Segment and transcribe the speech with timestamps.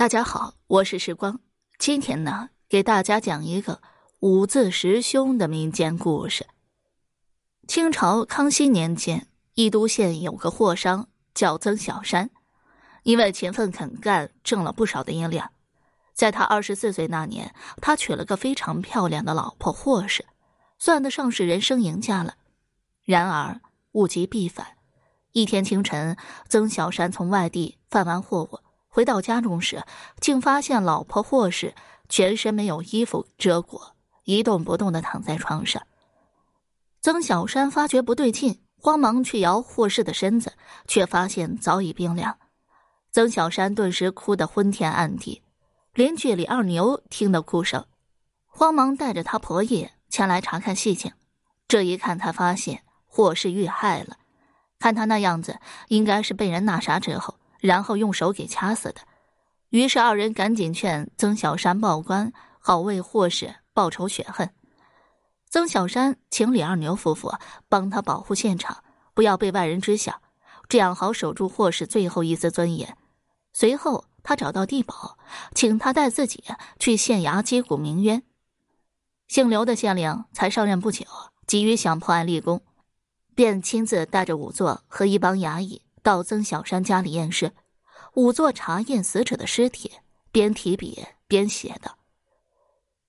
[0.00, 1.40] 大家好，我是时光。
[1.78, 3.82] 今天呢，给大家讲一个
[4.20, 6.46] 五字十凶的民间故事。
[7.68, 12.30] 清朝康熙年间，义都县有个货商叫曾小山，
[13.02, 15.52] 因为勤奋肯干，挣了不少的银两。
[16.14, 20.24] 在他二十四岁那年，他娶了个非常漂亮的老婆霍氏，
[20.78, 22.36] 算得上是人生赢家了。
[23.04, 23.60] 然而
[23.92, 24.78] 物极必反，
[25.32, 26.16] 一天清晨，
[26.48, 28.60] 曾小山从外地贩完货物。
[28.90, 29.82] 回到家中时，
[30.20, 31.74] 竟发现老婆霍氏
[32.08, 35.80] 全身没有衣服遮裹，一动不动的躺在床上。
[37.00, 40.52] 曾小山发觉不对劲，慌忙去摇霍氏的身子，
[40.86, 42.36] 却发现早已冰凉。
[43.12, 45.42] 曾小山顿时哭得昏天暗地。
[45.94, 47.84] 邻居李二牛听得哭声，
[48.46, 51.12] 慌忙带着他婆爷前来查看细情。
[51.66, 54.16] 这一看，他发现霍氏遇害了，
[54.78, 57.39] 看他那样子，应该是被人那啥之后。
[57.60, 59.02] 然后用手给掐死的，
[59.68, 64.50] 于是二人赶紧劝曾小山报官，好为霍氏报仇雪恨。
[65.48, 67.34] 曾小山请李二牛夫妇
[67.68, 70.22] 帮他保护现场，不要被外人知晓，
[70.68, 72.96] 这样好守住霍氏最后一丝尊严。
[73.52, 75.18] 随后，他找到地保，
[75.54, 76.44] 请他带自己
[76.78, 78.22] 去县衙击鼓鸣冤。
[79.26, 81.04] 姓刘的县令才上任不久，
[81.46, 82.62] 急于想破案立功，
[83.34, 85.82] 便亲自带着仵作和一帮衙役。
[86.02, 87.52] 到曾小山家里验尸，
[88.14, 89.92] 仵作查验死者的尸体，
[90.32, 91.98] 边提笔边写道：“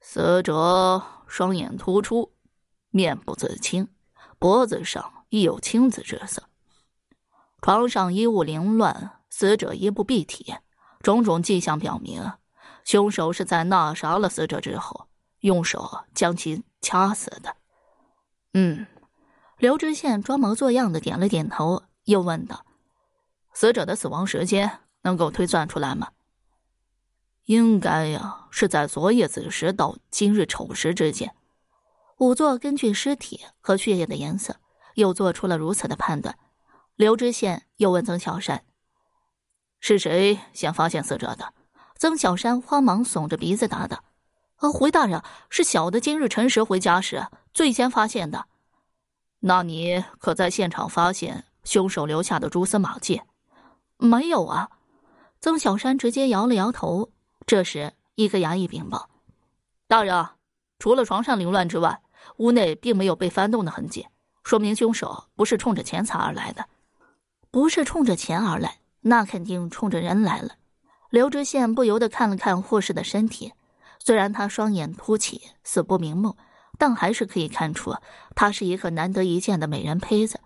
[0.00, 2.32] 死者双眼突出，
[2.90, 3.88] 面部紫青，
[4.38, 6.44] 脖子上亦有青紫之色。
[7.60, 10.54] 床上衣物凌乱，死者衣不蔽体，
[11.00, 12.32] 种种迹象表明，
[12.84, 15.08] 凶手是在那杀了死者之后，
[15.40, 17.56] 用手将其掐死的。”
[18.54, 18.86] 嗯，
[19.58, 22.65] 刘知县装模作样的点了点头，又问道。
[23.58, 26.10] 死者的死亡时间能够推算出来吗？
[27.46, 31.34] 应该呀，是在昨夜子时到今日丑时之间。
[32.18, 34.56] 仵作根据尸体和血液的颜色，
[34.96, 36.38] 又做出了如此的判断。
[36.96, 38.62] 刘知县又问曾小山
[39.80, 41.54] ：“是谁先发现死者的？”
[41.96, 44.04] 曾小山慌忙耸着鼻子答道
[44.60, 48.48] ：“呃，回大人，是小的今日辰时回家时最先发现的。
[49.40, 53.22] 那你可在现场发现凶手留下的蛛丝马迹？”
[53.98, 54.70] 没有啊，
[55.40, 57.10] 曾小山直接摇了摇头。
[57.46, 59.08] 这时，一个衙役禀报
[59.88, 60.26] ：“大人，
[60.78, 62.02] 除了床上凌乱之外，
[62.38, 64.06] 屋内并没有被翻动的痕迹，
[64.42, 66.66] 说明凶手不是冲着钱财而来的。
[67.50, 70.56] 不是冲着钱而来，那肯定冲着人来了。”
[71.08, 73.52] 刘知县不由得看了看霍氏的身体，
[74.00, 76.36] 虽然他双眼凸起，死不瞑目，
[76.76, 77.94] 但还是可以看出
[78.34, 80.40] 她是一个难得一见的美人胚子。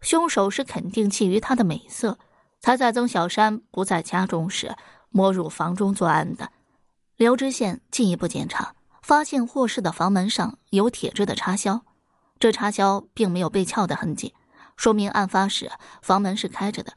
[0.00, 2.18] 凶手是肯定觊觎她的美色。
[2.60, 4.74] 才在曾小山不在家中时，
[5.10, 6.50] 摸入房中作案的。
[7.16, 11.82] 刘知县进一步检查，发现霍氏的房门上有铁质的插销，
[12.38, 14.34] 这插销并没有被撬的痕迹，
[14.76, 15.70] 说明案发时
[16.02, 16.92] 房门是开着的。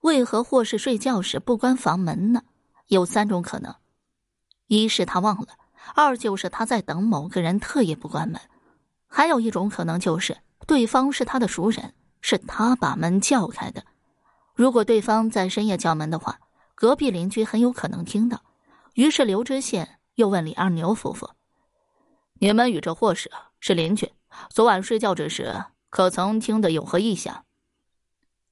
[0.00, 2.42] 为何霍氏睡觉时不关房门呢？
[2.88, 3.74] 有三种可能：
[4.66, 5.48] 一是他忘了；
[5.94, 8.40] 二就是他在等某个人，特意不关门；
[9.06, 13.84] 还有一种可能就是对方是他的熟人，是他把门撬开的。
[14.54, 16.38] 如果对方在深夜叫门的话，
[16.74, 18.42] 隔壁邻居很有可能听到。
[18.94, 21.30] 于是刘知县又问李二牛夫妇
[22.38, 23.30] ：“你们与这霍氏
[23.60, 24.12] 是邻居，
[24.50, 27.44] 昨晚睡觉之时，可曾听得有何异响？”“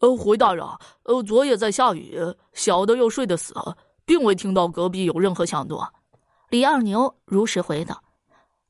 [0.01, 0.65] 呃，回大人，
[1.03, 2.19] 呃，昨夜在下雨，
[2.55, 3.55] 小的又睡得死，
[4.07, 5.87] 并未听到隔壁有任何响动。”
[6.49, 8.01] 李二牛如实回答：“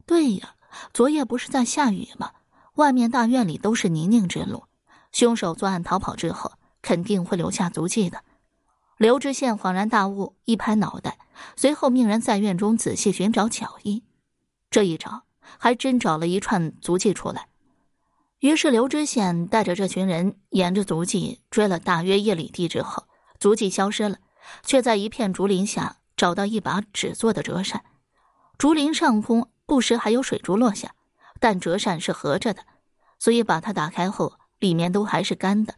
[0.04, 0.54] 对呀，
[0.92, 2.32] 昨夜不是在下雨吗？
[2.74, 4.64] 外面大院里都是泥泞之路，
[5.12, 6.50] 凶手作案逃跑之后。”
[6.82, 8.22] 肯定会留下足迹的。
[8.96, 11.18] 刘知县恍然大悟，一拍脑袋，
[11.56, 14.02] 随后命人在院中仔细寻找脚印。
[14.70, 17.48] 这一找，还真找了一串足迹出来。
[18.40, 23.04] 于是刘知县带着这群人沿着足迹追了大约一里地之后，
[23.38, 24.18] 足迹消失了，
[24.62, 27.84] 却在一片竹林下找到一把纸做的折扇。
[28.58, 30.94] 竹林上空不时还有水珠落下，
[31.38, 32.62] 但折扇是合着的，
[33.18, 35.74] 所以把它打开后，里面都还是干的。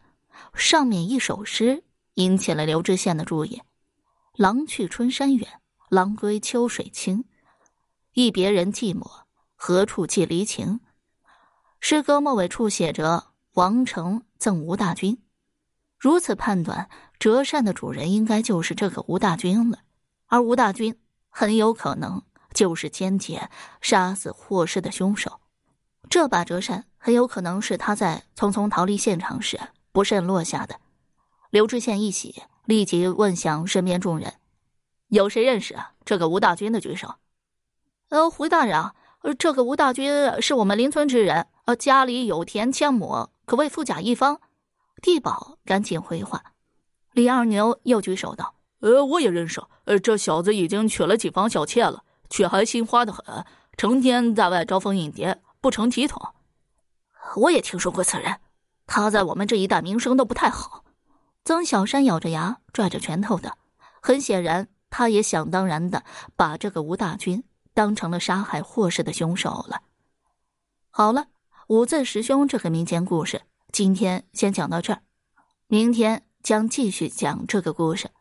[0.53, 1.83] 上面一首诗
[2.15, 3.61] 引起了刘知县的注意
[4.37, 5.47] ：“郎去春山远，
[5.89, 7.25] 郎归秋水清。
[8.13, 9.23] 一别人寂寞，
[9.55, 10.79] 何处寄离情？”
[11.79, 15.21] 诗歌末尾处写着“王成赠吴大军”，
[15.99, 19.79] 如此判断，折扇的主人应该就是这个吴大军了。
[20.27, 20.97] 而吴大军
[21.29, 22.21] 很有可能
[22.53, 23.49] 就是间接
[23.81, 25.41] 杀死霍氏的凶手。
[26.09, 29.59] 这把折扇很有可能是他在匆匆逃离现场时。
[29.93, 30.79] 不慎落下的，
[31.51, 34.33] 刘知县一喜，立即问向身边众人
[35.09, 37.15] ：“有谁认识这个吴大军的举手？
[38.09, 38.91] 呃，胡大人，
[39.21, 44.41] 呃，这个吴大军是我们邻村之人，呃，家里有田千亩，可谓富甲一方。
[44.99, 46.43] 地保赶紧回话。
[47.11, 53.45] 李二牛又举手道：“呃，我也认识，呃，这小子已经娶了几房小妾了，却还心花的很，
[53.77, 56.33] 成天在外招蜂引蝶，不成体统。
[57.35, 58.39] 我也听说过此人，
[58.95, 60.85] 他在我们这一带名声都不太好。”
[61.43, 63.57] 曾小山咬着牙，拽着拳头的，
[64.01, 66.03] 很显然，他也想当然的
[66.35, 67.43] 把这个吴大军。
[67.75, 69.81] 当成了杀害霍氏的凶手了。
[70.91, 71.25] 好了，
[71.65, 73.41] 五字十凶这个民间故事，
[73.71, 75.01] 今天先讲到这儿，
[75.65, 78.11] 明天将继续讲这个故事。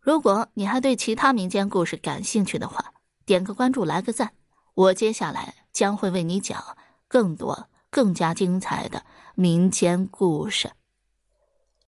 [0.00, 2.92] 如果你还对其他民间故事感兴趣的话，
[3.24, 4.32] 点个关注，来个赞，
[4.74, 6.76] 我接下来将会为你讲
[7.06, 9.04] 更多、更加精彩的
[9.34, 10.70] 民间故事。